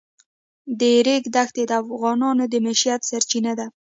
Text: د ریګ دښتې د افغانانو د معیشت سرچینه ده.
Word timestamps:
د 0.79 0.81
ریګ 1.05 1.23
دښتې 1.35 1.63
د 1.67 1.71
افغانانو 1.83 2.43
د 2.49 2.55
معیشت 2.65 3.01
سرچینه 3.09 3.53
ده. 3.59 3.67